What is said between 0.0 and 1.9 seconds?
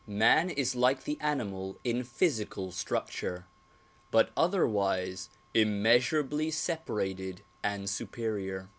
INIan is like the animal